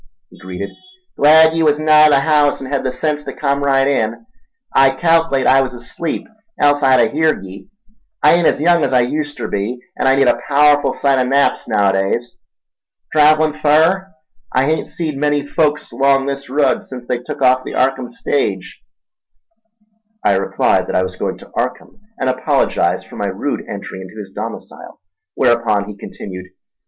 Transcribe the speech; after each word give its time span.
he 0.31 0.39
greeted. 0.39 0.71
"Glad 1.15 1.53
ye 1.53 1.61
was 1.61 1.77
nigh 1.77 2.09
the 2.09 2.21
haouse 2.21 2.59
en' 2.59 2.71
hed 2.71 2.83
the 2.83 2.91
sense 2.91 3.23
ta 3.23 3.33
come 3.39 3.61
right 3.61 3.87
in. 3.87 4.25
I 4.75 4.89
calc'late 4.89 5.45
I 5.45 5.61
was 5.61 5.75
asleep, 5.75 6.27
else 6.59 6.81
I'd 6.81 6.99
a 6.99 7.11
heerd 7.11 7.45
ye—I 7.45 8.33
ain't 8.33 8.47
as 8.47 8.59
young 8.59 8.83
as 8.83 8.93
I 8.93 9.03
uster 9.05 9.47
be, 9.47 9.79
an' 9.95 10.07
I 10.07 10.15
need 10.15 10.27
a 10.27 10.41
paowerful 10.49 10.95
sight 10.95 11.19
o' 11.19 11.23
naps 11.23 11.67
naowadays. 11.67 12.35
Trav'lin' 13.13 13.53
fur? 13.61 14.07
I 14.51 14.65
hain't 14.65 14.87
seed 14.87 15.17
many 15.19 15.45
folks 15.45 15.93
'long 15.93 16.25
this 16.25 16.49
rud 16.49 16.81
sence 16.81 17.05
they 17.05 17.19
tuk 17.19 17.43
off 17.43 17.63
the 17.63 17.73
Arkham 17.75 18.09
stage." 18.09 18.81
I 20.25 20.35
replied 20.35 20.87
that 20.87 20.95
I 20.95 21.03
was 21.03 21.15
going 21.15 21.37
to 21.37 21.51
Arkham, 21.55 21.99
and 22.19 22.27
apologised 22.27 23.05
for 23.07 23.17
my 23.17 23.27
rude 23.27 23.63
entry 23.69 24.01
into 24.01 24.17
his 24.17 24.31
domicile, 24.31 24.99
whereupon 25.35 25.85
he 25.87 25.95
continued. 25.95 26.47